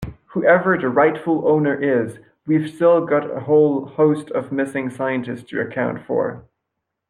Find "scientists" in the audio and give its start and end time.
4.89-5.43